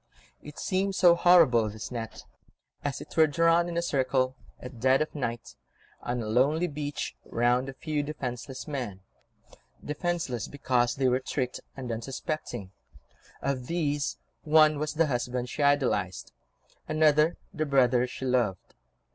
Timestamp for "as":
2.83-3.01